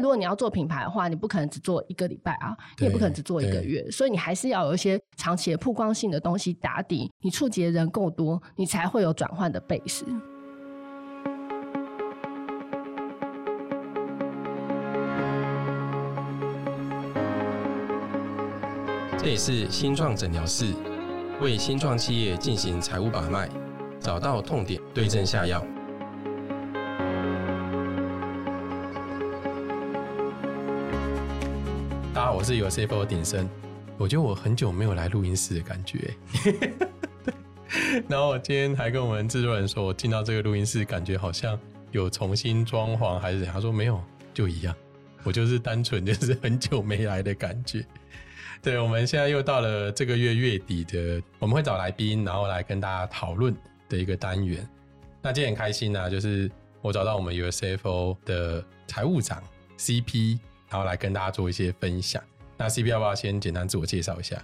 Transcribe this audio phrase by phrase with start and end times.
[0.00, 10.04] 如果你要做品牌的话，你不可能只做一个礼拜啊，你也不可能只做一个月，所以你还是要有一些长期的曝光性的东西打底，你触及的人够多，你才会有转换的 base。
[19.20, 20.72] 这也是新创诊疗室，
[21.40, 23.48] 为新创企业进行财务把脉，
[24.00, 25.62] 找到痛点，对症下药。
[32.38, 33.50] 我是有 CFO 鼎生。
[33.96, 36.14] 我觉得我很久没有来录音室的感觉。
[38.06, 41.58] 然后我今天还跟我们制作人说，我进到这个录音室，感觉好像
[41.90, 43.54] 有重新装潢还是怎样？
[43.54, 44.00] 他说没有，
[44.32, 44.72] 就一样。
[45.24, 47.84] 我就是单纯就是很久没来的感觉。
[48.62, 53.52] 对，我们现在又到了这个月月底的，我们会找来宾，然后来跟大家讨论
[53.88, 54.64] 的一个单元。
[55.20, 56.48] 那今天很开心呢、就是
[56.82, 59.42] 我找到我们 USFO 的财务长
[59.76, 62.22] CP，然后来跟大家做一些分享。
[62.56, 64.42] 那 CP 要不要先简单自我介绍一下？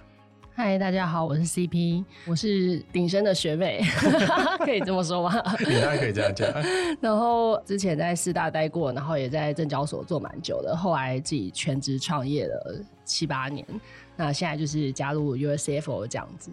[0.53, 3.81] 嗨，大家好，我是 CP，我是鼎生的学妹，
[4.63, 5.33] 可以这么说吗？
[5.59, 6.49] 你当然可以这样讲。
[7.01, 13.67] 然后之前在四大待过，然后也在证交所做蛮久的，后来自己全职创业了七八年，
[14.15, 16.49] 那现在就是加入 USCFO 这样子，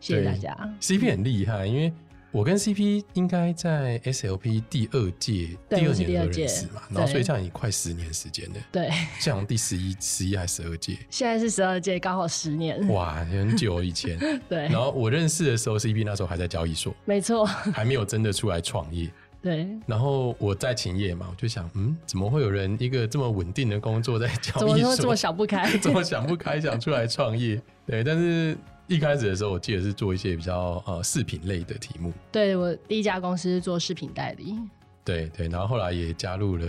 [0.00, 0.74] 谢谢大家。
[0.80, 1.92] CP 很厉害，因为
[2.34, 8.90] 我跟 CP 应该在 SLP 第二届、第二年的时候第二届认识嘛，然后所以这样已经快十年时间了，对，
[9.20, 12.88] 像第十一、十一还是十二届，现在是十二届，刚好十年。
[12.88, 14.18] 哇，很久以前。
[14.50, 19.08] 对然，后我认识的时候，CP 那时候还在交易所，没错，还没有真的出来创业。
[19.40, 25.70] 对，然后我在勤业嘛，我就想，嗯，怎么会有人一个这么稳定的工作在交易所，怎么说这么想不开？
[25.78, 27.62] 怎么想不开想出来创业？
[27.86, 34.58] 对，但是一开始的时候，我记得是做一些比较呃饰品类的题目，对我第一家公司是做饰品代理，
[35.04, 36.66] 对对，然后后来也加入了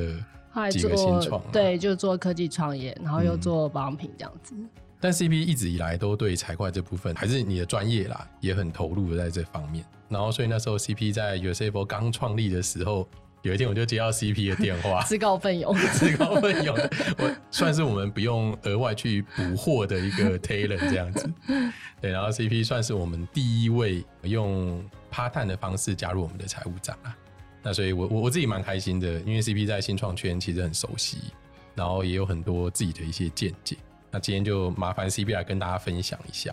[0.69, 4.55] 几个新创嘛，对，就做科技创业，然后又嗯做保养品这样子。
[5.01, 9.83] 但 CP 一直以来都对财会这部分还是你的专业啦，也很投入的在这方面。
[10.07, 13.07] 然后所以那时候 CP 在 u s a b l e 刚创立的时候，
[13.45, 16.89] 有一天我就接到 CP 的电话， 自告奋勇， 自告奋勇的，
[17.19, 21.31] 我算是我们不用额外去补货的一个 talent 这样子。
[22.01, 27.15] 对，然后 CP 算是我们第一位用 part time 的方式加入我们的财务长啊。
[27.61, 31.17] 那所以我我我自己蛮开心的，因为 CP 在新创圈其实很熟悉，
[31.75, 33.77] 然后也有很多自己的一些见解。
[34.09, 36.51] 那今天就麻烦 CP 来跟大家分享一下。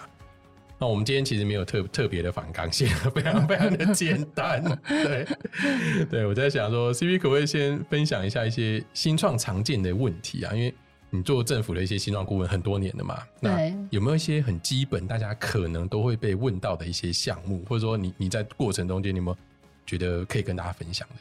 [0.82, 4.60] 那我们今天其实没有特特别的反纲线，非常非常的简单。
[4.82, 5.24] 对，
[6.10, 10.52] 对我在想说，CP 可不可以先分享一下一些新创常见的问题啊？
[10.52, 10.74] 因为
[11.08, 19.36] 你做政府的一些新创顾问很多年了嘛，那有没有一些很基本大家可能都会被问到的一些项目，或者说你你在过程中间你有没有
[19.86, 21.14] 觉得可以跟大家分享的？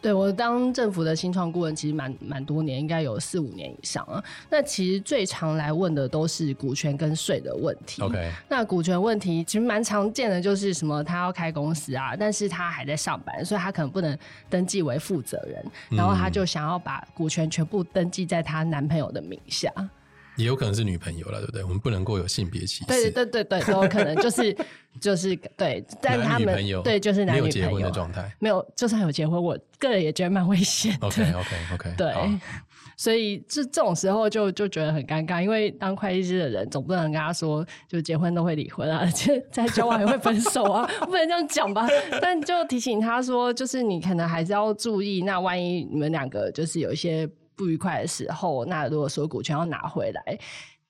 [0.00, 4.22] 对我当政府的新创顾问，其实蛮蛮多年，应该有四五年以上啊。
[4.48, 8.00] 那其实最常来问的都是股权跟税的问题。
[8.02, 14.16] OK，那股权问题其实蛮常见的，就是什么他要开公司啊，但是他还在上班，所以他可能不能
[14.48, 19.72] 登记为负责人，然后他就想要把股权全部登记在她男朋友的名下。
[20.38, 21.64] 也有可能是女朋友了，对不对？
[21.64, 22.86] 我们不能够有性别歧视。
[22.86, 24.56] 对对对对，都有可能， 就是
[25.00, 28.32] 就是对，但他们对就是男女朋友没有结婚的状态。
[28.38, 31.06] 没有，就算有结婚，我个人也觉得蛮危险的。
[31.08, 32.14] OK OK OK，对，
[32.96, 41.88] 所以这这种时候就就觉得很尴尬，因为当会计师的人总不能跟他说，就结婚都会离婚啊，而 且在交往也会分手啊，不能这样讲吧？
[42.22, 50.38] 但就提醒他说，就是你可能还是要注意，那万一你们两个就是有一些不愉快的时候，那如果说股权要拿回来。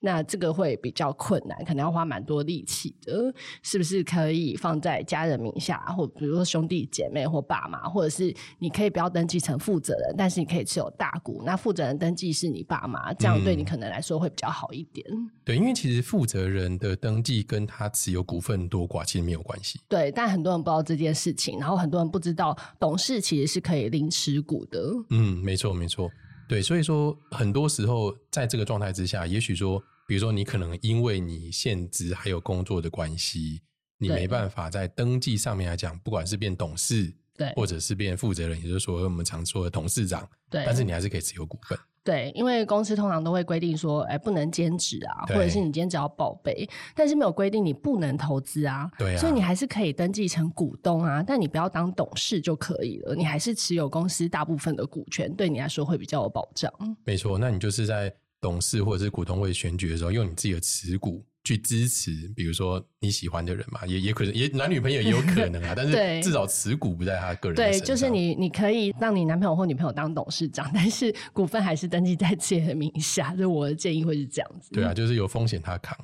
[0.01, 15.05] 那这个会比较困难，可能要花蛮多力气的，是不是可以放在家人名下，或比如说兄弟姐妹或爸妈，或者是你可以不要登记成负责人，但是你可以持有大股，那负责人登记是你爸妈，这样对你嗯可能来说会比较好一点。
[15.43, 19.81] 对，因为其实负责人的登记跟他持有股份多寡其实没有关系。
[19.89, 24.79] 对，但很多人不知道这件事情，然后很多人不知道董事其实是可以零持股的。
[25.09, 26.09] 嗯，没错没错，
[26.49, 33.61] 对，所以说很多时候在这个状态之下，也许说，比如说你可能因为你现职还有工作的关系，
[33.99, 41.77] 你对没办法在登记上面来讲，不管是变董事，对或者是变负责人，也就是说我们常说的董事长，对，但是你还是可以持有股份。
[42.03, 48.89] 对，因为公司通常都会规定说，哎，不能兼职啊，或者是你兼职要报备，但是没有规定你不能投资啊。
[48.97, 56.71] 对啊所以你还是可以登记成股东啊，但你不要当董事就可以了，你还是持有公司大部分的股权，对你来说会比较有保障。
[57.05, 58.11] 没错，那你就是在
[58.41, 73.33] 董事或者是股东会选举的时候，用你自己的持股去支持，比如说你喜欢的人嘛，也也可能也男女朋友也有可能啊， 但对是至少持股不在他个人对，就是你你可以让你男朋友或女朋友当董事长， 但是股份还是登记在自己的名下。
[73.33, 74.69] 就我的建议会是这样子。
[74.71, 75.97] 对啊，就是有风险他扛，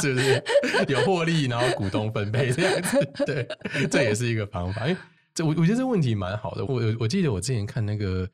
[0.00, 0.44] 是不 是
[0.86, 3.12] 有获利，然后股东分配这样子？
[3.26, 3.48] 对，
[3.90, 4.86] 这也是一个方法。
[4.86, 5.00] 因为
[5.34, 6.64] 这我我觉得这个问题蛮好的。
[6.64, 8.28] 我我记得我之前看那个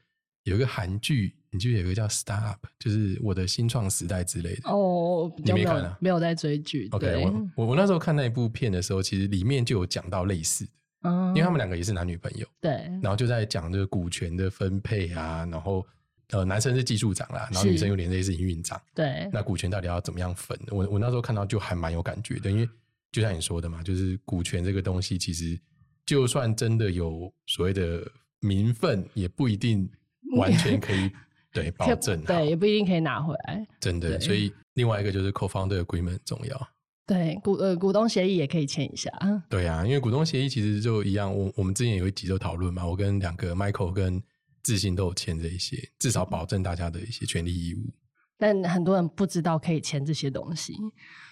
[0.44, 4.70] 有一个韩剧，你记得有一个叫《Startup》，就是我的新创时代之类的。
[4.70, 6.88] 哦，你没看啊没有在追剧。
[6.90, 10.70] OK，对，我我我那时候看那一部片的时候，其实里面就有讲到类似的，
[11.02, 12.70] 嗯因为他们两个也是男女朋友，对
[13.02, 15.86] 然后就在讲这个股权的分配啊，然后
[16.30, 18.80] 呃男生是技术长啦，然后女生有点类似营运长。
[18.94, 20.58] 对那股权到底要怎么样分？
[20.70, 22.66] 我我那时候看到就还蛮有感觉的，因为
[23.10, 25.60] 就像你说的嘛，就是股权这个东西，其实
[26.06, 28.10] 就算真的有所谓的
[28.40, 29.86] 名分，也不一定
[30.36, 31.10] 完全可以
[31.52, 33.66] 对保证好对，也不一定可以拿回来。
[33.78, 34.18] 真的。
[34.18, 36.68] 所以另外一个就是 co-founder agreement 很重要。
[37.06, 39.10] 对，股呃股东协议也可以签一下。
[39.48, 44.22] 对啊，因为股东协议其实就一样，我我们之前有一集就讨论嘛，我跟两个 Michael 跟
[44.62, 47.92] 自信都有签这一些，至少保证大家的一些权利义务。
[48.38, 50.74] 但很多人不知道可以签这些东西，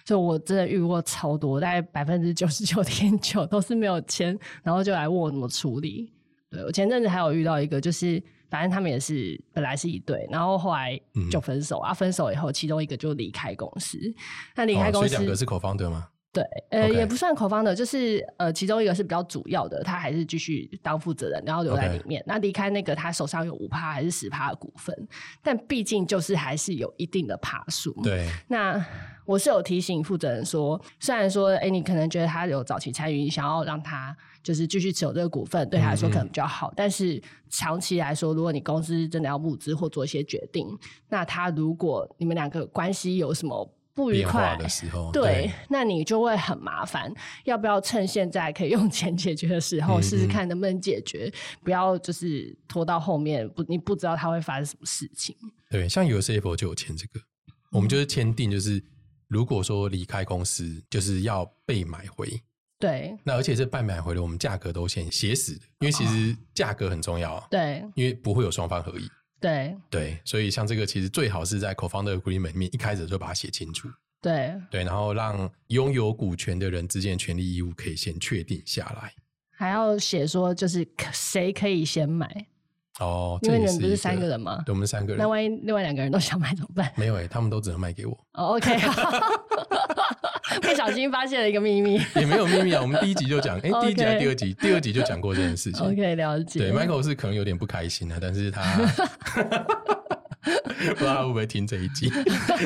[0.05, 6.13] 所以我真的遇过超多，大概百分之九十九点九都是没有签，然后就来问我怎么处理。
[6.49, 8.21] 对我前阵子还有遇到一个，就是
[8.51, 10.99] 反正他们也是本来是一对，然后后来
[11.31, 13.97] 就分手、啊，分手以后其中一个就离开公司，
[14.55, 16.09] 那离开哦，公司、所以两个是 co-founder 吗？
[16.33, 22.23] 对，呃也不算口方的，就是呃，其中一个是比较主要的，他还是继续当负责人，然后留在里面。
[22.25, 24.95] 那离开那个，他手上有五趴还是十趴的股份，
[25.43, 28.81] 但毕竟就是还是有一定的趴数。，对，那
[29.31, 40.67] 我是有提醒负责人说，虽然说，哎，你可能觉得他有早期参与，你想要让他就是继续持有这个股份，对他来说可能比较好，但是长期来说，如果你公司真的要募资或做一些决定，
[41.07, 47.13] 那他如果你们两个关系有什么不愉快的时候，对，那你就会很麻烦。
[47.45, 51.31] 要不要趁现在可以用 钱解决的时候，嗯试试嗯看能不能解决？
[51.63, 55.35] 不要就是拖到后面，不，你不知道他会发生什么事情。
[55.69, 57.19] 对，像有 CFO 就有签这个，
[57.71, 58.81] 我们就是签订，就是
[59.31, 62.29] 如果说离开公司，就是要被买回。
[62.77, 63.17] 对。
[63.23, 67.81] 那而且这半买回的，我们价格都先写死的，因为其实价格很重要啊，对。
[67.95, 69.09] 因为不会有双方合意。
[69.39, 69.73] 对。
[69.89, 73.87] 对，所以像这个其实最好是在 co-founder agreement 里面一开始就把它写清楚，
[74.21, 79.13] 对，对，然后让拥有股权的人之间的权利义务可以先确定下来。
[79.55, 82.47] 还要写说就是可谁可以先买，
[82.99, 84.61] 哦，因为你们不是三个人吗？
[84.65, 85.17] 对，我们三个人。
[85.17, 86.91] 那万一另外两个人都想买怎么办？
[86.97, 89.19] 没有哎、他们都只能卖给我，哦，OK，好
[90.61, 91.99] 不小心发现了一个秘密。
[92.15, 92.81] 也没有秘密啊。
[92.81, 94.53] 我们第一集就讲， 哎、第一集还是第二集？
[94.55, 95.85] 第二集就讲过这件事情。
[95.85, 96.59] OK，了解。
[96.59, 98.61] 对，Michael 是可能有点不开心啊，但是他
[100.41, 102.11] 不知道他会不会听这一集，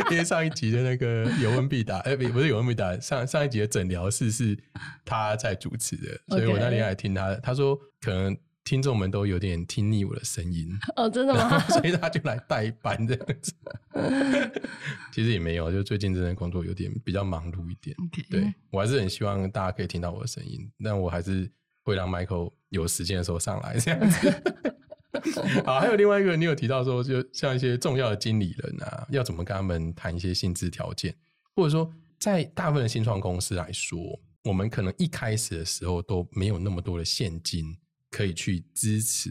[0.09, 4.57] 因为上一集的那个有问必答，哎、不不是有问必答，上上一集的诊疗室是
[5.03, 11.59] 他在主持的，所以我那天还听他，他说可能听众们都有点听腻我的声音，哦，真的吗？
[11.69, 13.53] 所以他就来代班这样子。
[15.13, 17.95] 其实也没有，就最近真的工作有点比较忙碌一点。
[18.29, 21.49] 对我还是很希望大家可以听到我的声音，但我还是
[21.83, 24.43] 会让 Michael 有时间的时候上来这样子。
[25.63, 31.15] 好，还有另外一个，你有提到说，就像一些重要的经理人啊，要怎么跟他们谈一些薪资条件，
[31.55, 37.77] 或者说在大部分的新创公司来说，我们可能一开始的时候都没有那么多的现金
[38.15, 39.29] 可以去支持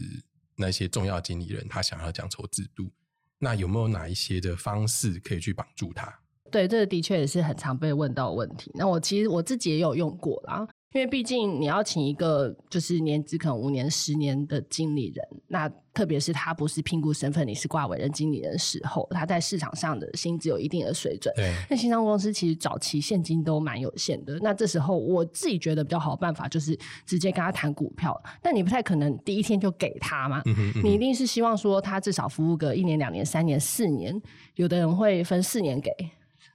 [0.55, 2.91] 那些重要经理人他想要奖酬制度。
[3.39, 6.13] 那有没有哪一些的方式可以去帮助他？
[6.51, 8.71] 对，这个的确也是很常被问到的问题。
[8.75, 21.35] 那我其实我自己也有用过啦，因为毕竟你要请一个就是年资可能五年、十年的经理人，那特别是他不是评估身份，你是挂委任经理人的时候，他在市场上的薪资有一定的水准。
[21.35, 34.17] 对，那新商公司其实早期现金都蛮有限的，那这时候我自己觉得比较好的办法就是直接跟他谈股票，但你不太可能第一天就给他嘛，嗯哼，嗯哼你一定是希望说他至少服务个一年、两年、三年、四年，
[34.55, 35.91] 有的人会分四年给。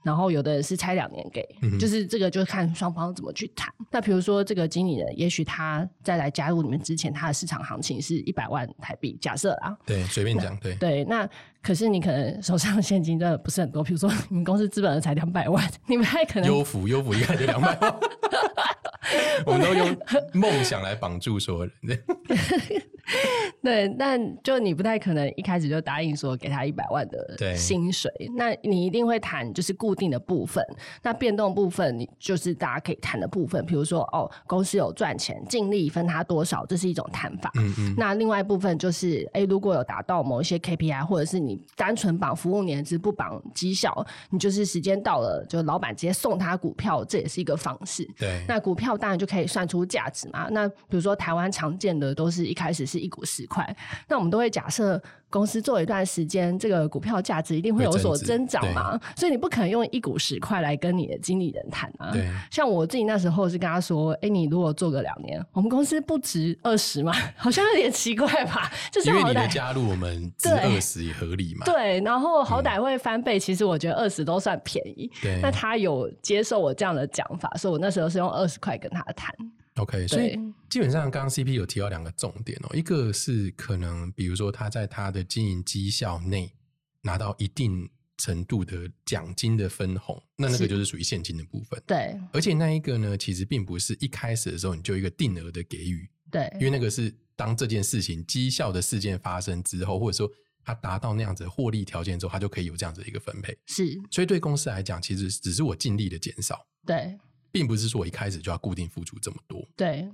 [0.03, 3.73] 然后有的人是拆两年给，嗯就是这个就看双方怎么去谈。
[3.91, 11.29] 那比如说这个经理人，也许他在来加入你们之前，他的市场行情是一百万台币，假设啊，对，随便讲，对，对，那
[11.63, 17.95] 可是你可能手上现金真的不是很多，比如说你们公司资本额才两百万，你们还可能优抚优抚一看就两百万，
[19.47, 19.97] 我们都用
[20.33, 21.99] 梦想来绑住所有人。
[23.63, 30.65] 对，但就你不太可能一开始就答应说给他一百万的薪水，那你一定会谈就是固定的部分，
[31.03, 37.51] 那变动部分你就是大家可以谈的部分，比如说哦，公司有赚钱，尽力分他多少，这是一种谈法。
[37.57, 48.09] 嗯嗯，那另外一部分就是，哎，如果有达到某一些 KPI，或者是你单纯绑服务年资不绑绩效，你就是时间到了，就老板直接送他股票，这也是一个方式。
[48.17, 50.47] 对，那股票当然就可以算出价值嘛。
[50.51, 53.77] 那比如说台湾常见的都是一开始是一股十块，
[54.07, 59.01] 那我们都会假设公司做一段时间，这个股票价值一定会有所增长嘛。
[59.17, 62.11] 所以你不可能用一股十块来跟你的经理人谈啊。
[62.13, 68.71] 对像我自己那时候是跟他说，哎、你如果做个两年，我们公司不值二十嘛，好像有点奇怪吧？
[68.91, 69.47] 就是因为你的。
[69.49, 71.65] 加入，我们 值二十也合理嘛。
[71.65, 75.11] 对，然后好歹会翻倍，其实我觉得二十都算便宜。
[75.23, 79.35] 对那他有接受我这样的讲法，所以我那时候是用二十块跟他谈。
[79.77, 86.55] OK，所以对基本上刚刚 CP 有提到两个重点哦，一个是可能比如说他在他的经营绩效内
[87.03, 91.83] 拿到一定程度的奖金的分红，那那个就是属于现金的部分。
[91.87, 100.31] 对而且那一个呢，其实并不是一开始的时候你就一个定额的给予，对因为那个是当这件事情绩效的事件发生之后，或者说
[100.63, 103.57] 他达到那样子的获利条件之后，他就可以有这样子的一个分配。
[103.67, 107.19] 是，所以对公司来讲，其实只是我尽力的减少，对
[107.51, 109.67] 并不是说我一开始就要固定付出这么多。
[109.75, 110.07] 对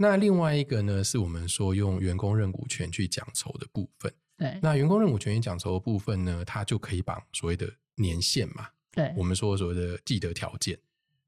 [0.00, 4.10] 那另外一个呢，是我们说用员工认股权去奖酬的部分。
[4.36, 10.78] 对那员工认股权与奖酬的部分呢，它就可以绑所谓的年限嘛，对我们说所谓的既得条件。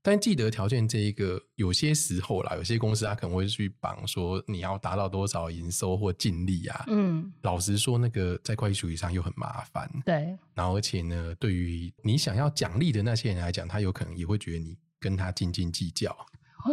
[0.02, 6.84] 但既得条件这一个，有些时候啦，有些公司它可能会去绑说你要达到多少营收或净利啊。
[6.86, 9.90] 嗯老实说，那个在会计处理上又很麻烦。
[10.06, 16.16] 对然后而且呢，对于你想要奖励的那些人来讲，他有可能也会觉得你跟他斤斤计较。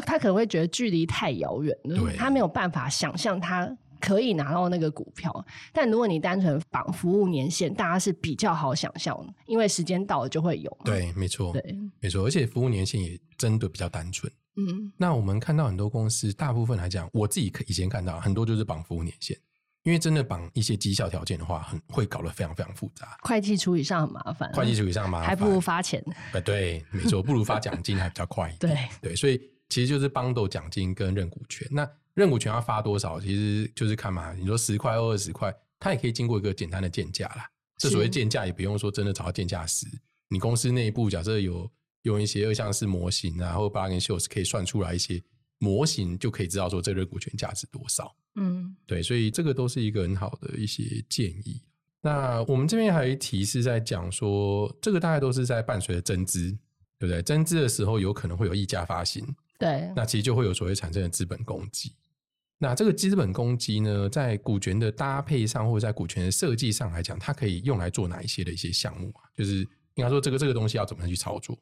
[0.06, 5.46] 他可能会觉得距离太遥远了，他没有办法想象他可以拿到那个股票。
[5.74, 10.86] 但如果你单纯绑服务年限，大家是比较好想象的，因为时间到了就会有嘛。
[10.86, 14.32] 对，没错，对，没错，而且服务年限也真的比较单纯。
[14.60, 19.38] 嗯那我们看到很多公司，大部分来讲，我自己以前看到很多就是绑服务年限，
[19.84, 26.04] 因为真的绑一些绩效条件的话，很会搞得非常非常复杂，会计处理上很麻烦啊，会计处理上麻烦，还不如发钱。
[26.34, 28.74] 呃对，没错，不如发奖金还比较快一点。
[29.02, 31.68] 对对，所以其实就是帮斗奖金跟认股权。
[31.72, 37.50] 那认股权要发多少，其实就是看嘛，你说十块或二十块，它也可以经过一个简单的建价啦。
[37.78, 39.86] 这所谓建价，也不用说真的找到建价师，
[40.30, 41.70] 你公司内部假设有
[42.04, 45.22] 用一些二项式模型啊，或 bargain shows 可以算出来一些
[45.60, 48.16] 模型，就可以知道说这认股权价值多少。
[48.36, 51.62] 嗯对，所以这个都是一个很好的一些建议。
[52.02, 56.52] 那我们这边还有一题是在讲说，这个大概都是在伴随着增资，
[56.98, 57.22] 对不对？
[57.22, 59.26] 增资的时候有可能会有溢价发行，
[59.58, 61.94] 对那其实就会有所谓产生的资本攻击。
[62.60, 69.30] 那这个资本攻击呢，在股权的搭配上，或者在股权的设计上来讲，它可以用来做哪一些的一些项目啊？
[69.36, 69.60] 就是
[69.94, 71.56] 应该说，这个这个东西要怎么样去操作？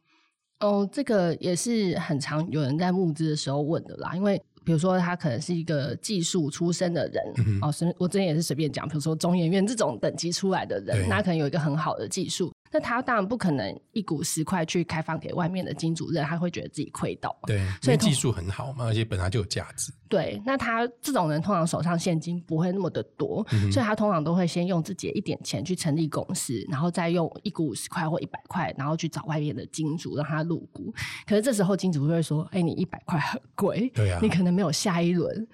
[0.61, 17.33] 哦，这个也是很常有人在募资的时候问的啦，因为比如说他可能是一个技术出身的人，嗯哦，随我之前也是随便讲，比如说中研院这种等级出来的人，那可能有一个很好的技术，那他当然不可能一股十块去开放给外面的金主任，他会觉得自己亏到。
[17.47, 19.93] 对，所以技术很好嘛，而且本来就有价值。
[20.09, 30.93] 对，那他这种人通常手上现金不会那么的多，嗯所以他通常都会先用自己的一点钱去成立公司，然后再用一股五十块或一百块，然后去找外面的金主让他入股。
[31.25, 35.47] 可是这时候金主就会说：“哎、你一百块很贵，对啊你可能没有下一轮。”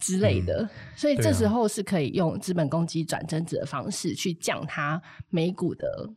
[0.00, 6.08] 之类的，所以这时候是可以用资本公积转增值的方式去降它每股的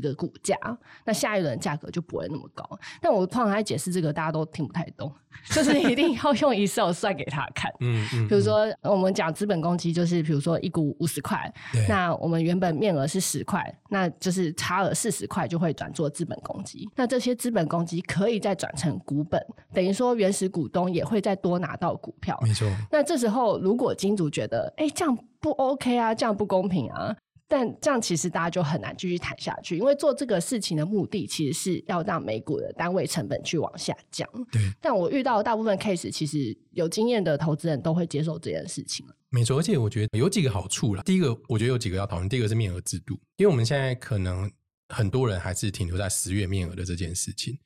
[0.00, 0.56] 这个股价，
[1.04, 2.68] 那下一轮价格就不会那么高。
[3.00, 5.12] 但我通常在解释这个，大家都听不太懂，
[5.50, 7.72] 就是一定要用 Excel 算给他看。
[7.80, 11.52] 嗯嗯，比如说，我们讲资本公积，就是比如说一股五十块，
[11.88, 16.88] 那我们原本面额是十块，那就是差额四十块就会转做资本公积。
[16.96, 22.38] 那这些资本公积可以再转成股本，等于说原始股东也会再多拿到股票。
[22.42, 27.14] 没错，那这时候，如果金主觉得，哎、这样不 OK 啊，这样不公平啊，
[27.52, 34.26] 但这样其实大家就很难继续谈下去，因为做这个事情的目的其实是要让美股的单位成本去往下降。
[34.50, 39.04] 对，但我遇到大部分 case，其实有经验的投资人都会接受这件事情。
[39.28, 41.02] 没错，而且我觉得有几个好处啦。
[41.02, 42.26] 第一个，我觉得有几个要讨论。
[42.26, 44.50] 第一个是面额制度，因为我们现在可能
[44.88, 47.58] 很多人还是停留在十月面额的这件事情。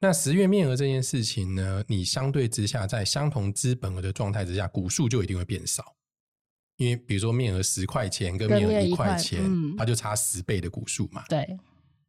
[0.00, 5.94] 那十月面额这件事情呢，你相对之下，在相同资本额的状态之下，股数就一定会变少。
[6.76, 11.24] 因为比如说面额十块钱跟跟面额一块块钱，嗯它就差十倍的股数嘛。
[11.28, 11.58] 对，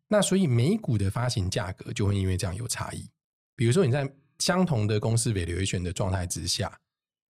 [0.08, 3.10] 那所以每股的发行价格就会因为这样有差异。
[3.56, 4.10] 比如说你在
[4.40, 6.80] 相同的公司 valuation 的状态之下，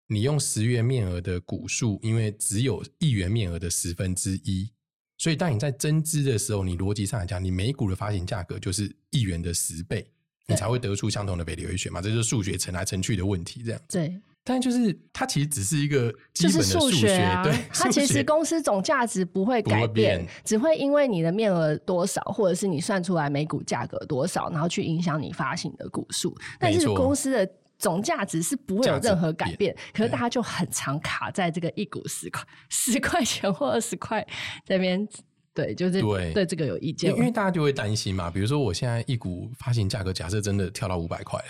[0.08, 4.70] 你用十元面额的股数，因为只有一元面额的十分之一，
[5.18, 10.10] 所以当你在增资的时候，你逻辑上来讲，你每股的发行价格就是一元的十倍，
[10.48, 13.80] 你才会得出相同的 valuation 嘛，这就是数学乘来乘去的问题，这样。
[13.88, 26.32] 对，但就是它其实只是一个基就是本的数学啊，对， 它其实公司总价值不会改变只会因为你的面额多少，或者是你算出来每股价格多少，然后去影响你发行的股数。
[26.60, 34.24] 但是公司的总价值是不会有任何改变，可是大家就很常卡在这个一股十块、 十块钱或二十块
[34.64, 35.06] 这边。
[35.52, 36.32] 对，就是对。
[36.34, 37.10] 对这个有意见。
[37.16, 41.42] 因为大家就会担心嘛，比如说我现在一股发行价格假设真的跳到五百块，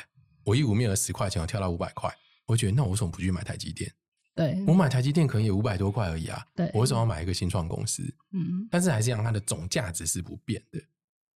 [0.44, 2.08] 我一股面额十块钱，我跳到五百块，
[2.46, 3.90] 我会觉得那我为什么不去买台积电？
[4.34, 8.02] 对，我买台积电可能也五百多块而已啊，对我为什么要买一个新创公司？
[8.32, 10.78] 嗯，但是还是让它的总价值是不变的。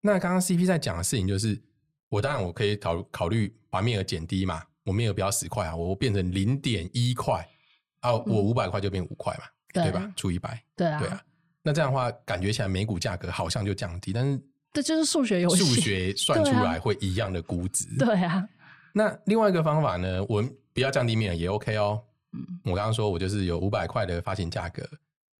[0.03, 1.61] 那刚刚 CP 在讲的事情就是，
[2.09, 7.47] 我当然我可以考考虑把面额减低嘛，我面额不要十块啊，我变成零点一块
[8.01, 10.13] 啊，我五百块就变五块嘛，对对吧？
[10.15, 11.23] 除一百，对啊，对啊。
[11.63, 14.39] 那这样的话，感觉起来每股价格好像就降低，但是
[14.73, 17.87] 这就是数学游戏，数学算 出来会一样的估值。
[17.99, 18.47] 对啊，
[18.93, 22.03] 那另外一个方法呢，我们不要降低面额也 OK 哦。
[22.33, 24.83] 嗯我刚刚说我就是有五百块的发行价格，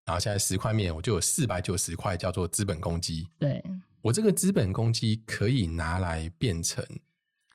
[0.05, 3.29] 然后现在十块面我就有四百九十块叫做资本公积。
[3.39, 3.63] 对，
[4.03, 6.85] 我这个资本公积可以拿来变成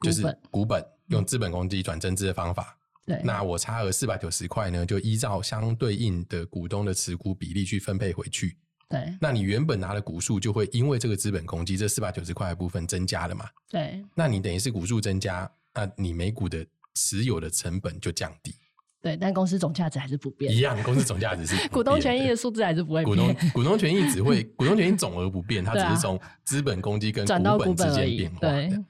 [0.02, 2.78] 就是股本股本，用资本公积转增资的方法。
[3.06, 8.58] 对，那我差额四百九十块呢，就依照相对应的股东的持股比例去分配回去。
[8.88, 13.50] 对那你原本拿的股数就会因为这个资本公积这四百九十块的部分增加了嘛？
[13.70, 16.66] 对那你等于是股数增加，那你每股的
[16.96, 18.56] 持有的成本就降低，
[19.02, 28.84] 对，但公司总价值还是不变一，样，公司总价值是股东权益的数字还是不会变股东变，股东权益只会股东权益总额不变，它只是从资本公积跟股本之间变化的。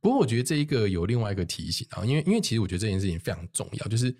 [0.00, 4.12] 不过我觉得这一个有另外一个提醒啊，因为因为其实我觉得这件事情非常重要，就是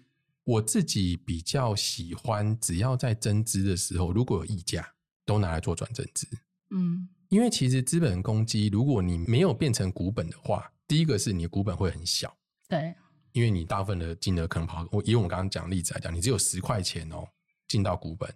[0.44, 4.86] 我自己比较喜欢，只要在增资的时候，如果有溢价，
[5.24, 6.28] 都拿来做转增资。
[6.70, 12.36] 嗯，因为其实资本公积，如果你没有变成股本的话，第一个是你的股本会很小，
[12.68, 12.94] 对
[13.32, 17.26] 因为你大部分的金额可能跑，我以我们刚刚讲的例子来讲，你只有十块钱哦
[17.68, 18.32] 进到股本，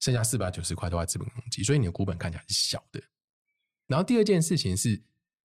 [0.00, 3.02] 剩下四百九十块都在资本公积，所以你的股本看起来是小的。
[3.86, 5.00] 然后第二件事情是，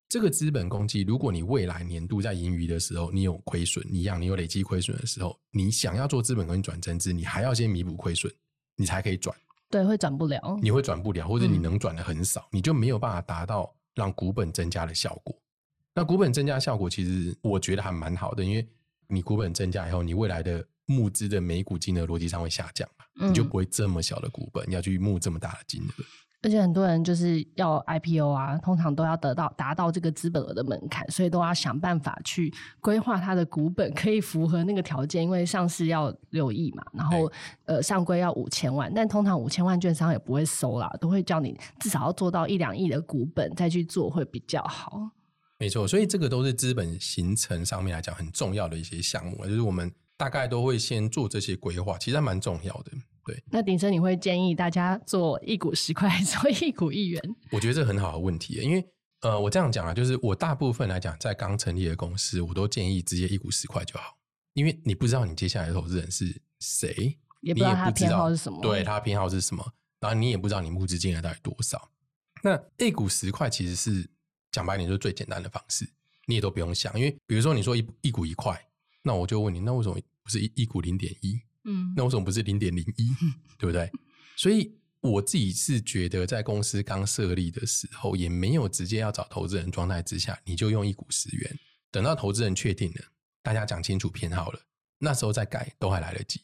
[0.10, 8.32] 这个资本公积，如果你未来年度在盈余的时候，你有亏损，一样你有累积亏损的时候，你想要做资本公积转增资，你还要先弥补亏损，
[8.76, 9.36] 你才可以转，
[9.70, 15.36] 对，会转不了，你会转不了，或者你嗯能转的很少，你就没有办法达到让股本增加的效果。
[15.96, 18.68] 那股本增加效果，其实我觉得还蛮好的，因为
[19.14, 26.04] 你股本增加以后，你未来的募资的每股金额逻辑上会下降嘛，嗯你就不会这么小的股本要去募这么大的金额。
[26.46, 37.32] 而且很多人就是要 IPO 啊，通常都要得到达到这个资本额的门槛，所以都要想办法去规划它的股本可以符合那个条件，因为上市要六亿嘛，然后
[37.64, 45.12] 呃上规要五千万，但通常五千万券商也不会收啦，都会叫你至少要做到一两亿的股本再去做会比较好。
[45.64, 52.92] 没错，所以这个都是资本形成上面来讲很重要的一些项目，就是我们大概都会先做这些规划，其实还蛮重要的。
[53.26, 57.36] 对，那鼎生，你会建议大家做一股十块， 做一股一元？
[57.50, 58.86] 我觉得这很好的问题，因为
[59.22, 64.18] 呃，我这样讲啊，就是我大部分来讲，在刚成立的公司，我都建议直接一股十块就好，
[64.56, 68.60] 因为你不知道你接下来的投资人是谁，也不知道他偏好是什么。
[68.62, 69.66] 对，他的偏好是什么，
[70.02, 71.90] 然后你也不知道你募资金额到底多少。
[72.44, 74.10] 那 A 股十块其实是
[74.54, 75.86] 讲白点就是最简单的方式，
[76.28, 78.58] 你也都不用想，因为比如说你说一一股一块，
[79.02, 81.38] 那我就问你，那为什么不是一一股零点一？
[81.66, 83.10] 嗯，那为什么不是零点零一？
[83.60, 83.92] 对不对？
[84.38, 91.60] 所以我自己是觉得，在公司刚设立的时候，也没有直接要找投资人状态之下，你就用一股十元，
[91.92, 93.02] 等到投资人确定了，
[93.42, 94.60] 大家讲清楚偏好了，
[95.00, 96.42] 那时候再改都还来得及。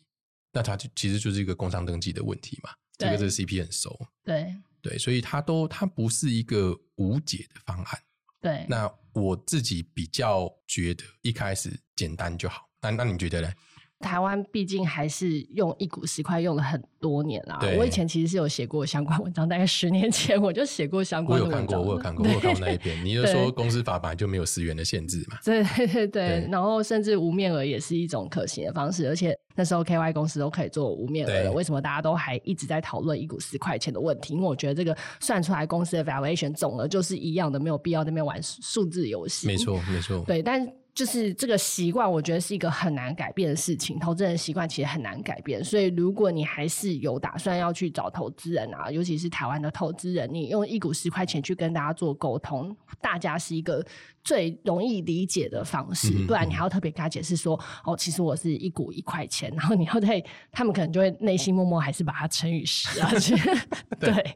[0.52, 8.00] 那它就其实就是一个工商登记的问题嘛，这个对是 CP 很熟，对对，所以它都它不是一个无解的方案。
[8.42, 8.66] 对。
[8.70, 12.70] 那我自己比较觉得一开始简单就好。
[12.82, 13.52] 那那你觉得呢？
[14.00, 17.58] 台湾毕竟还是用一股十块用了很多年啦。
[17.60, 21.96] 对我以前其实是有写过相关文章，大概十年前我就写过相我关的文章我。
[21.96, 23.04] 有看过，我有看过，我有看过那一篇。
[23.04, 25.38] 你就对说公司法本来就没有十元的限制嘛？
[25.44, 34.34] 对对对对对，然后甚至无面额也是一种可行的方式，而且那时候 KY 公司都可以做无面额对的，为什么大家都还一直在讨论一股十块钱的问题？
[34.34, 39.48] 因为我觉得这个算出来公司的 valuation 总额就是一样的，没有必要在那边玩数字游戏。
[39.48, 40.24] 没错，没错。
[40.26, 40.66] 对，但
[41.00, 43.98] 就是这个习惯，我觉得是一个很难改变的事情。
[44.00, 53.82] 投资人习惯其实很难改变，所以如果你还是有打算要去找投资人啊，尤其是台湾的投资人，你用一股十块钱去跟大家做沟通，大家是一个
[54.26, 56.12] 最容易理解的方式。
[56.28, 63.10] 不然你还要特别跟他解释说，哦，其实我是一股一块钱，然后你要对他们可能就会内心默默还是把它乘以十啊。
[64.02, 64.36] 对，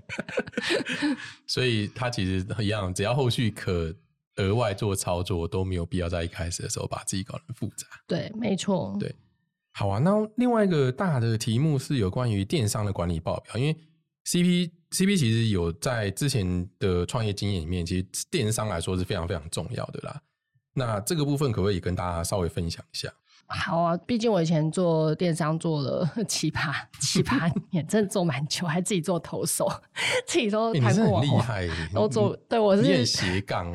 [1.46, 3.94] 所以他其实一样，只要后续可。
[4.38, 7.86] 额外做操作都没有必要在一开始的时候把自己搞得复杂。
[8.08, 8.96] 对，没错。
[9.00, 9.16] 对，
[9.74, 10.00] 好啊。
[10.00, 13.78] 那另外一个大的题目是有关于电商的管理报表，因为
[14.26, 20.22] CP CP 其实有在之前的创业经验里面，其实电商来说是非常非常重要的啦。
[20.74, 23.12] 那这个部分可不可以跟大家稍微分享一下？
[23.46, 29.70] 好啊，毕竟我以前做电商做了 七八七八 年，真的做蛮久，还自己做投手，
[30.26, 32.36] 自己都还是很厉害，都做。
[32.48, 33.72] 对我是斜杠。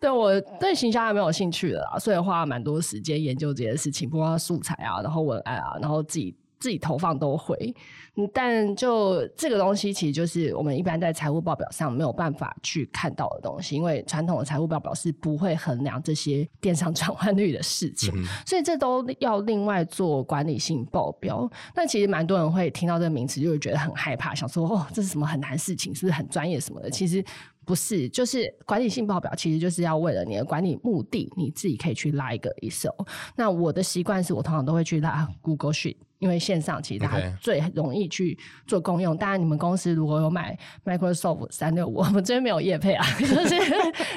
[0.00, 7.74] 对我对行销还没有兴趣的啦，所以花了蛮多时间研究这些事情，包括素材啊，然后文案啊，然后自己自己投放都会。
[8.16, 18.12] 嗯，但就这个东西，其实就是我们一般在财务报表上没有办法去看到的东西，因为传统的财务报表是不会衡量这些电商转换率的事情，
[18.46, 21.48] 所以这都要另外做管理性报表。
[21.74, 26.90] 那其实蛮多人会听到这个名词，就会觉得很害怕，想说哦，这是什么很难事情，是不是很专业什么的？
[26.90, 27.22] 其实。
[27.70, 32.90] 不是，就是管理性报表，其实就是要为了你的管理目的，你自己可以去拉一个 Excel。
[33.36, 35.98] 那我的习惯是我通常都会去拉 Google Sheet。
[36.18, 39.16] 因为线上其实它最容易去做公用。
[39.16, 40.54] 当然，你们公司如果有买
[40.84, 43.54] Microsoft 三六五，我们这边没有业配啊， 就是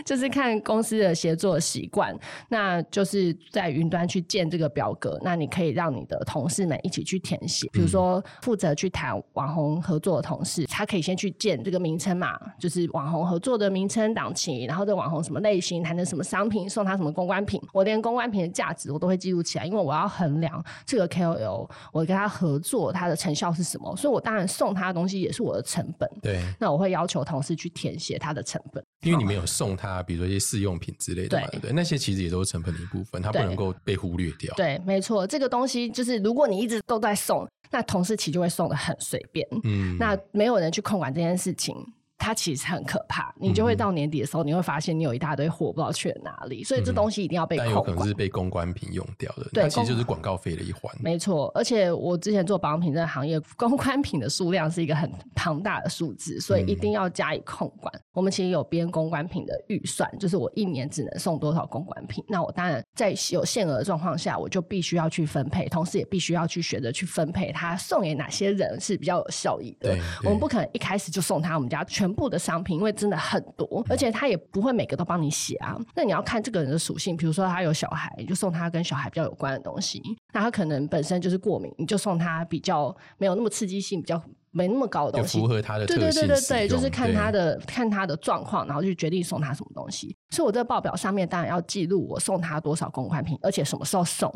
[0.05, 2.13] 就是看公司的协作习惯。
[2.49, 7.69] 那就是在云端去建这个表格，那你可以让你的同事们一起去填写。
[7.71, 21.69] 比如说负责去谈网红合作的同事，他可以先去建这个名称嘛，就是网红合作的名称档期，然后这网红什么类型，谈的什么商品，送他什么公关品，我连公关品的价值我都会记录起来，因为我要衡量这个 KOL。
[21.91, 23.95] 我跟他合作，他的成效是什么？
[23.97, 26.09] 所以我当然送他的东西也是我的成本。
[26.21, 34.53] 对，那我会要求同事去填写他的成本，因为你没有送他，比如说一些试用品之类的，对对，那些其实也都是成本的一部分，它不能够被忽略掉。
[34.55, 41.75] 对，没错，这个东西就是如果你一直都在送，那同事其实就会送的很随便，嗯，那没有人去控管这件事情。
[42.23, 47.57] 它其实很可怕，你就会到年底的时候，你会发现你有一大堆货不知道去了哪里，所以这东西一定要被。
[47.57, 50.95] 但有可能是被公关品用掉的，对，其实就是广告费的一环。
[51.01, 57.93] 没错，而且我之前做保养品这个行业，公关品的数量是一个很庞大的数字，所以一定要加以控管。
[58.13, 62.23] 我们其实有编公关品的预算，就是我一年只能送多少公关品。
[62.29, 69.93] 那我当然在有限额的状况下，我就必须要去分配，同时也必须要去学着去分配，它送给哪些人是比较有效益的。
[70.23, 72.12] 我们不可能一开始就送他我们家全。
[72.13, 75.77] 部的商品，因为真的很多，而且他也不会每个都帮你写啊。
[75.95, 79.99] 那你要看这个人的属性，比如说他有小孩，就送他跟小孩比较有关的东西；
[80.33, 84.21] 那他可能本身就是过敏，你就送他比较没有那么刺激性、比较
[84.53, 90.15] 没那么高的东西，符合他的对对对对对，就是看他的看他的状况，然后就决定送他什么东西。
[90.29, 94.31] 所以我这个报表上面当然要记录我送他多少公款品，而且什么时候送。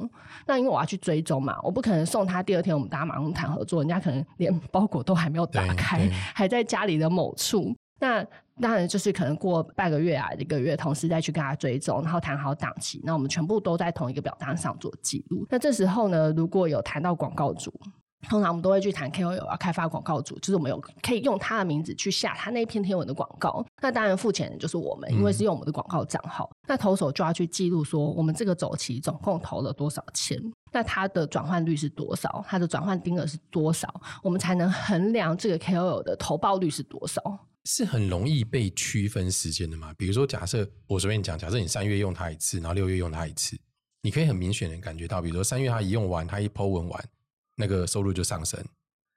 [0.46, 7.76] 那因为我要去追踪嘛，我不可能送他第二天我们大家马上谈合作，人家可能连包裹都还没有打开， 还在家里的某处。
[8.00, 8.24] 那
[8.62, 15.46] 当然就是可能过半个月啊，一个月，同时再去跟他追踪，然后谈好档期，那我们全部都在同一个表单上做记录。
[15.50, 17.72] 那这时候呢，如果有谈到广告主，
[18.30, 23.66] 通常我们都会去谈 KOL 要开发广告主，就是我们有可以用他的名字去下他那篇天文的广告。
[23.82, 26.50] 那当然付钱的就是我们，因为是用我们的广告账号。
[26.68, 30.38] 那投手就要去记录说，我们这个周期总共投了多少钱，
[30.72, 37.22] 那它的转换率是多少，它的转换金额是多少，我们才能衡量这个 KOL 的投报率是多少。
[37.66, 39.94] 是很容易被区分时间的嘛？
[39.98, 43.58] 比如说，假设我随便讲，假设你三月用它一次，然后六月用它一次，
[44.02, 47.06] 你可以很明显的感觉到，比如说三月它一用完，它一抛文完，
[47.58, 48.64] 那个收入就上升，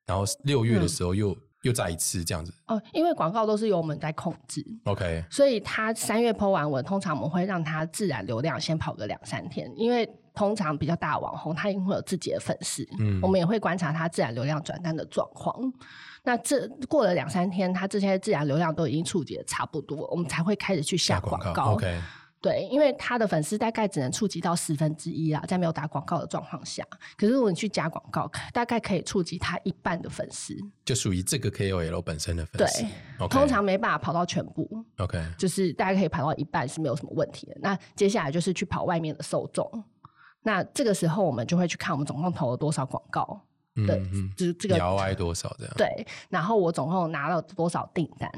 [0.07, 2.53] 然后六月的时候又又再一次这样子。
[2.67, 15.55] 哦，因为广告都是由我们在控制，OK，所以他三月抛完文，通常我们会让它自然流量先跑个两三天，因为通常比较大网红，他一定会有自己的粉丝，嗯，我们也会观察他自然流量转单的状况。
[16.23, 21.73] 那这过了两三天，他这些自然流量都已经触及的差不多，我们才会开始去下广告。
[21.73, 22.01] OK，
[22.43, 26.83] 对，因为他的粉丝大概只能触及到十分之一啦，在没有打广告的状况下。
[27.19, 32.83] 可是如果你去加广告，大概可以触及他一半的粉丝，就属于这个 KOL 本身的粉丝。
[32.83, 34.67] 对，通常没办法跑到全部。
[34.97, 37.57] OK，就是大家可以跑到一半是没有什么问题的。
[37.61, 39.71] 那接下来就是去跑外面的受众。
[40.43, 43.39] 那这个时候我们就会去看我们总共投了多少广告。
[43.87, 44.03] 对，
[44.35, 45.75] 就是这个摇挨多少这样？
[45.77, 48.31] 对，然后我总共拿了多少订单，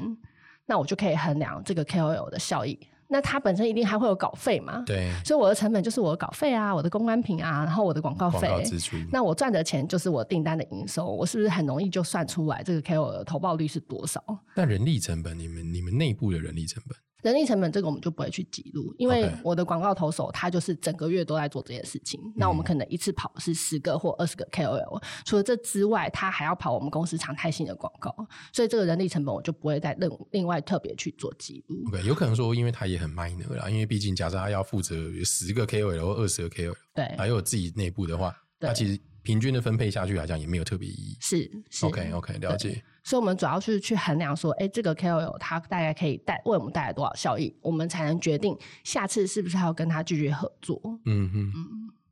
[0.65, 2.77] 那我就可以衡量这个 KOL 的效益。
[3.13, 4.81] 那它本身一定还会有稿费嘛？
[4.87, 8.47] 对，所以我的成本就是我的稿费啊，我的公关品啊，然后我的广告费。
[8.47, 8.97] 告支出。
[9.11, 14.19] 那我赚的钱就是我订单的营收，我是不是很容易就算出来这个 KOL 的投报率是多少？
[14.55, 16.97] 那人力成本，你们你们内部的人力成本？
[17.23, 22.19] 人力成本这个我们就不会去记录，因为我的广告投手他就是整个月都在做这件事情。
[22.35, 28.13] 那我们可能一次跑是十个或二十个 KOL，除了这之外，他还要跑我们公司常态性的广告，
[28.51, 31.83] 所以这个人力成本我就不会再另另外特别去做记录。
[31.87, 41.17] OK，有可能说，因为他也很 minor 啦，因为毕竟假设他要负责十个 KOL 或二十个 KOL，对，还有自己内部的话，对那其实平均的分配下去来讲也没有特别意义。
[41.19, 42.83] 是是 OK OK，了解。
[43.03, 50.79] 所以我们主要是去衡量说，哎，这个 KOL 他大概可以带为我们带来多少效益，我们才能决定下次是不是还要跟他继续合作。
[51.05, 51.53] 嗯哼。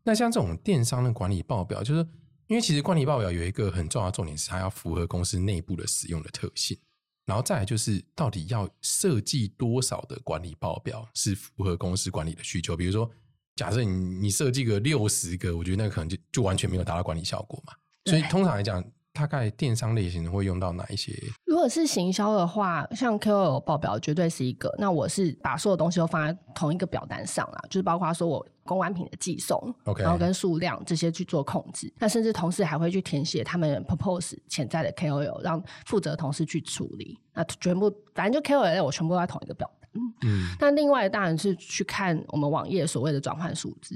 [0.03, 2.01] 那像这种电商的管理报表，就是
[2.47, 6.77] 因为其实管理报表有一个很重要的重点是，它要符合公司内部的使用的特性，
[7.25, 12.75] 然后再来就是到底要设计多少的管理报表是符合公司管理的需求。
[12.75, 13.09] 比如说，
[13.55, 17.73] 假设你你设计个六十个，我觉得那个可能就就完全没有达到管理效果嘛。
[18.05, 18.83] 所以通常来讲，
[19.13, 21.13] 大概电商类型会用到哪一些？
[21.45, 24.73] 如果是行销的话，像 KOL 报表绝对是一个。
[24.79, 31.93] 那我是把所有东西都放在同一个表单上啦，就是包括说我公关品的寄送 OK 然后跟数量这些去做控制。
[31.99, 37.19] 那甚至同事还会去填写他们 propose 潜在的 KOL，让负责同事去处理。
[37.33, 39.80] 那全部反正就 KOL 我全部都在同一个表单。
[39.93, 43.95] 嗯，那另外当然是去看我们网页所谓的转换数字。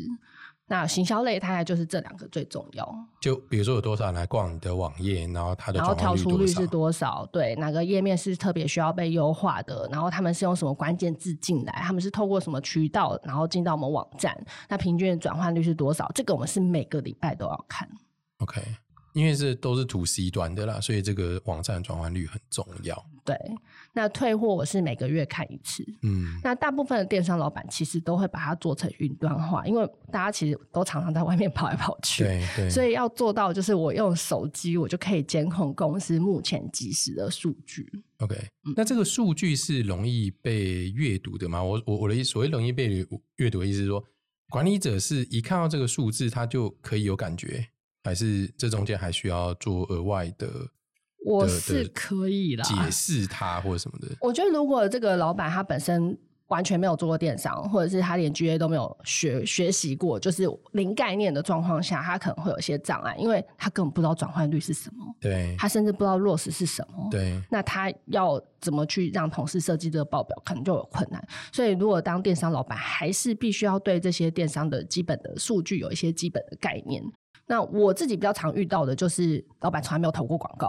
[0.67, 2.95] 那行销类大概就是这两个最重要。
[3.21, 7.23] 就比如说有多少人来逛你的网页，然后它的然后跳出率是多少？
[7.31, 9.87] 对，哪个页面是特别需要被优化的？
[9.91, 11.73] 然后他们是用什么关键字进来？
[11.83, 14.35] 他们是透过什么渠道，然后进到我们网站？
[14.67, 16.11] 那平均的转换率是多少？
[16.15, 17.87] 这个我们是每个礼拜都要看。
[18.39, 18.59] OK，
[19.13, 23.05] 因为是都是 to C 端的啦，所以这个网站转换率很重要。
[23.23, 23.37] 对，
[23.95, 25.83] 那退货我是每个月看一次。
[26.03, 32.25] 嗯，那大部分的电商老板其实都会把它做成云端化，因为大家其实都常常在外面跑来跑去。
[32.25, 37.89] 对对，所以要做到，就是我用手机，我就可以监控公司目前即时的数据。
[38.17, 38.35] OK，
[38.75, 41.63] 那嗯这个数据是容易被阅读的吗？
[41.63, 44.03] 我我我的意所谓容易被阅读的意思是说，
[44.49, 47.65] 管理者是一看到这个数字，他就可以有感觉，
[48.03, 50.69] 还是这中间还需要做额外的的
[51.25, 54.07] 我是可以啦，解释它或者什么的？
[54.21, 56.15] 我觉得如果这个老板他本身
[56.47, 67.07] 完全没有做过电商，或者是他连 GA 都没有学学习过，就是零概念的状况下，他可能会有些障碍，因为他根本不知道转换率是什么，对他甚至不知道落实是什么。
[67.09, 71.27] 对，那他要怎么去让同事设计这个报表，可能就有困难。
[71.51, 77.03] 所以，如果当电商老板，还是必须要对这些电商的基本的数据有一些基本的概念。
[77.47, 80.67] 那我自己比较常遇到的就是，老板从来没有投过广告，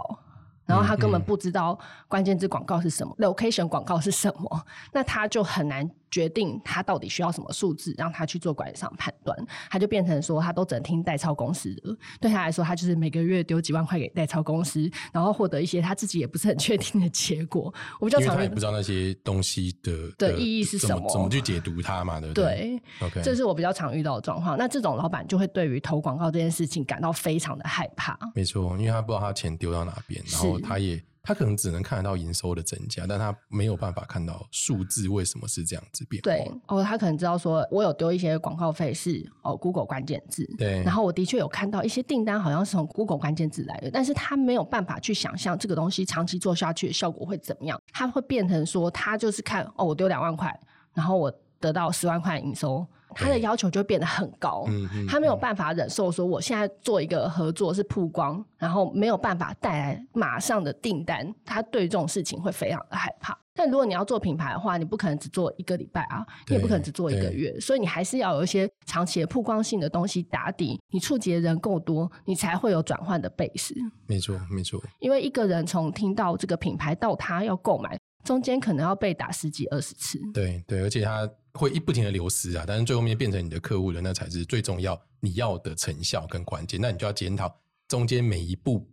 [0.67, 1.77] 然后他根本不知道
[2.07, 9.37] 关键字广告是什么、l o c a t i o n 广告是什么，那他就很难决定他到底需要什么数字，让他去做管理上判断。
[9.69, 17.73] 他就变成说，他都只能听代操公司的，对他来说，他就是每个月丢几万块给代操公司，然后获得一些他自己也不是很确定的结果。
[17.99, 24.57] 我比较因为他也不知道那些东西的的意义是什么怎么去解读它嘛，对不对对，？OK，这是我比较常遇到的状况。
[24.57, 28.17] 那这种老板就会对于投广告这件事情感到非常的害怕。
[28.33, 36.23] 没错，因为他不知道他钱丢到哪边，然后他也他可能只能看得到营收的增加，但他没有办法看到数字为什么是这样子变化。
[36.23, 50.57] 对，哦，他可能知道说，我有丢一些广告费是哦 Google 关键字，对然后我的确有看到一些订单好像是从 Google 关键字来的，但是他没有办法去想象这个东西长期做下去的效果会怎么样，他会变成说，他就是看哦，我丢两万块，
[50.93, 54.65] 然后我得到十万块营收，他的要求就会变得很高，
[55.07, 63.37] 他没有办法忍受说我现在做一个合作是曝光，然后没有办法带来马上的订单，他对这种事情会非常的害怕。
[63.53, 73.73] 但如果你要做品牌的话，你不可能只做一个礼拜啊，你也不可能只做一个月，所以你还是要有一些长期的曝光性的东西打底，你触及的人够多，你才会有转换的 base。
[74.05, 80.19] 没错没错，因为一个人从听到这个品牌到他要购买，中间可能要被打十几二十次。
[80.35, 86.79] 对对，而且它会一不停的流失啊，但是最后面变成你的客户的，那才是最重要你要的成效跟关键。
[86.79, 87.53] 那你就要检讨
[87.87, 88.87] 中间每一步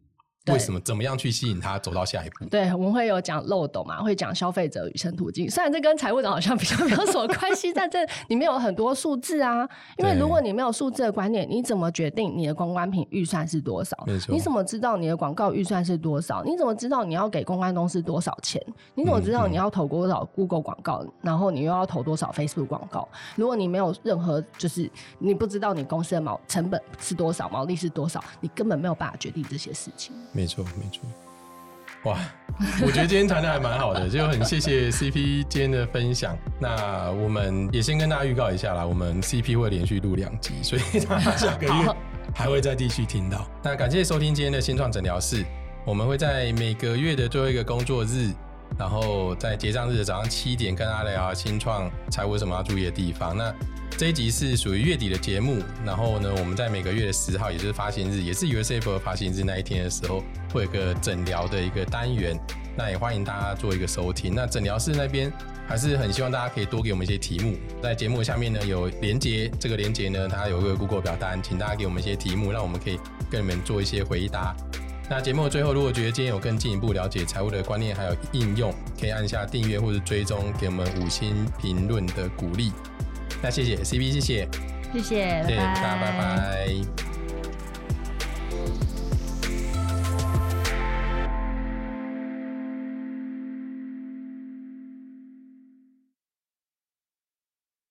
[0.53, 2.45] 为什么怎么样去吸引他走到下一步。
[2.51, 5.51] 对，我们会有讲漏斗嘛，会讲消费者与生途径。
[5.51, 9.67] 虽然这跟财务长好像比较没有什么关系，但这里面有很多数字啊。
[9.97, 13.97] 因为如果你没有数字的观念，你怎么决定你的公关品预算是多少
[14.29, 16.45] 你怎么知道你的广告预算是多少？
[16.45, 18.63] 你怎么知道你要给公关公司多少钱？
[18.95, 21.03] 你怎么知道你要投多少 Google 广告？
[21.23, 23.09] 然后你又要投多少 Facebook 广告？
[23.35, 30.15] 如果你没有任何，就是你不知道你公司的毛成本是多少，毛利是多少，你根本没有办法决定这些事情。
[30.35, 31.01] 没错没错。
[32.03, 32.19] 哇，
[32.83, 36.37] 我觉得今天谈的还蛮好的，就很谢谢 CP 今天的分享。
[36.61, 41.97] 那我们也先跟大家预告一下啦，我们 CP 会连续录两集，所以大家下个月好
[42.35, 43.47] 还会再继续听到。
[43.63, 45.43] 那感谢收听今天的新创诊疗室，
[45.87, 48.31] 我们会在每个月的最后一个工作日，
[48.77, 53.35] 然后在结账日的早上七点跟大家聊新创财务有什么要注意的地方。
[53.35, 53.55] 那
[53.97, 60.21] 这一集是属于月底的节目，然后呢，我们在每个月的十号，也就是发行日，也是 USF 发行日那一天的时候，
[60.53, 62.37] 会有个诊疗的一个单元。
[62.77, 64.35] 那也欢迎大家做一个收听。
[64.35, 65.33] 那诊疗室那边
[65.69, 72.99] 还是很希望大家可以多给我们一些题目，在节目下面呢有连接，这个连接呢它有一个 Google 表单，请大家给我们一些题目，让我们可以
[73.31, 74.57] 跟你们做一些回答。
[75.09, 82.73] 那节目最后，如果觉得今天有更进一步了解财务的观念还有应用，可以按下订阅或者追踪，给我们五星评论的鼓励。
[83.45, 84.49] 那谢谢 CP，谢谢，
[84.91, 87.14] 谢谢，谢谢大家，拜拜